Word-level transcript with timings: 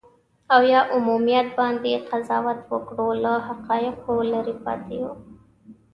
او 0.53 0.61
یا 0.73 0.81
عمومیت 0.95 1.47
باندې 1.59 1.91
قضاوت 2.09 2.59
وکړو، 2.71 3.07
له 3.23 3.33
حقایقو 3.47 4.15
لرې 4.31 4.55
پاتې 4.65 4.93
یو. 5.01 5.13